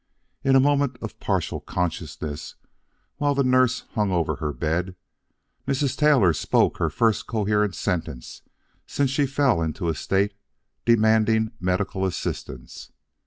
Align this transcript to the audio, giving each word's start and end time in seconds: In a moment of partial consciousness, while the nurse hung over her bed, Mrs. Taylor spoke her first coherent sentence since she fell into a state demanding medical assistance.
In 0.43 0.55
a 0.55 0.59
moment 0.59 0.97
of 0.99 1.19
partial 1.19 1.59
consciousness, 1.61 2.55
while 3.17 3.35
the 3.35 3.43
nurse 3.43 3.81
hung 3.91 4.09
over 4.11 4.37
her 4.37 4.51
bed, 4.51 4.95
Mrs. 5.67 5.95
Taylor 5.95 6.33
spoke 6.33 6.77
her 6.79 6.89
first 6.89 7.27
coherent 7.27 7.75
sentence 7.75 8.41
since 8.87 9.11
she 9.11 9.27
fell 9.27 9.61
into 9.61 9.89
a 9.89 9.93
state 9.93 10.33
demanding 10.85 11.51
medical 11.59 12.03
assistance. 12.03 12.91